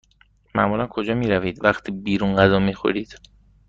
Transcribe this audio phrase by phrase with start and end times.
[0.55, 3.19] معمولا کجا می روید وقتی بیرون غذا می خورید؟